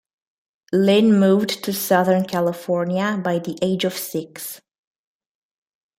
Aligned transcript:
Lin 0.73 1.19
moved 1.19 1.63
to 1.63 1.71
Southern 1.71 2.25
California 2.25 3.21
by 3.23 3.37
the 3.37 3.55
age 3.61 3.83
of 3.85 3.93
six. 3.93 4.59